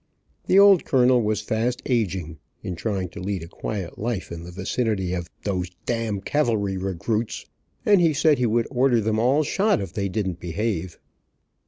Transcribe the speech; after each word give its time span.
The 0.47 0.57
old 0.57 0.83
colonel 0.83 1.21
was 1.21 1.41
fast 1.41 1.83
aging, 1.85 2.39
in 2.63 2.75
trying 2.75 3.09
to 3.09 3.19
lead 3.21 3.43
a 3.43 3.47
quiet 3.47 3.99
life 3.99 4.31
in 4.31 4.43
the 4.45 4.51
vicinity 4.51 5.13
of 5.13 5.29
"dose 5.43 5.69
d 5.85 6.09
d 6.09 6.21
cavalry 6.25 6.75
regruits," 6.75 7.45
and 7.85 8.01
he 8.01 8.11
said 8.11 8.39
he 8.39 8.47
"would 8.47 8.67
order 8.71 8.99
them 8.99 9.19
all 9.19 9.43
shot 9.43 9.79
if 9.79 9.93
they 9.93 10.09
didn't 10.09 10.39
behave." 10.39 10.97